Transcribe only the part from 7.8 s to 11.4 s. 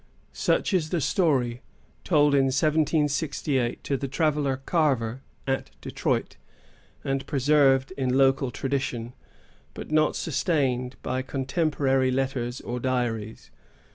in local tradition, but not sustained by